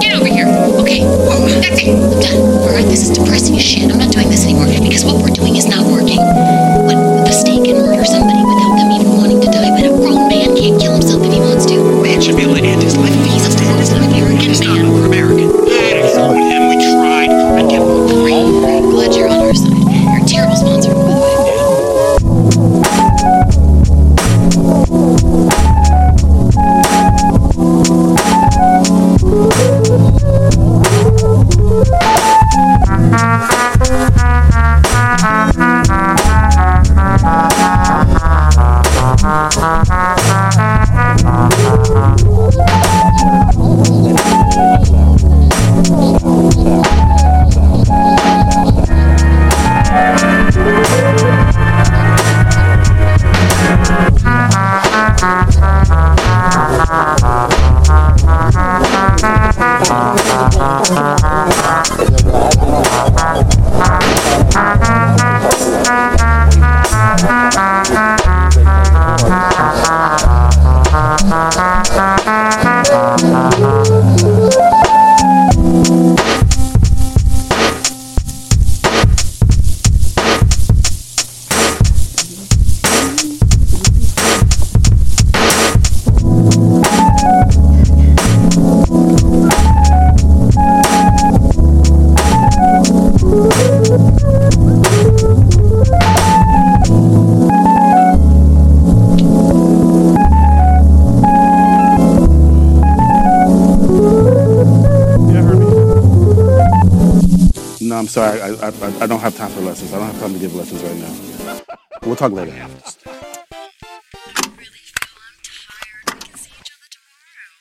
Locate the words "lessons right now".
110.54-111.34